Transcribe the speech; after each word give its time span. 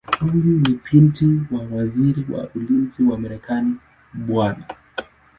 Huyu 0.19 0.33
ni 0.59 0.79
binti 0.91 1.39
wa 1.51 1.61
Waziri 1.77 2.25
wa 2.33 2.47
Ulinzi 2.55 3.03
wa 3.03 3.17
Marekani 3.17 3.75
Bw. 4.13 4.51